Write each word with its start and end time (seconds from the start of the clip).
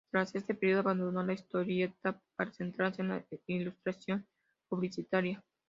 Tras 0.11 0.33
este 0.33 0.55
periodo 0.55 0.79
abandonó 0.79 1.21
la 1.21 1.33
historieta 1.33 2.19
para 2.35 2.51
centrarse 2.51 3.03
en 3.03 3.09
la 3.09 3.23
ilustración 3.45 4.25
publicitaria. 4.67 5.43